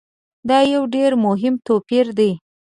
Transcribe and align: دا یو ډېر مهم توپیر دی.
دا 0.49 0.59
یو 0.73 0.83
ډېر 0.95 1.11
مهم 1.25 1.53
توپیر 1.67 2.05
دی. 2.19 2.31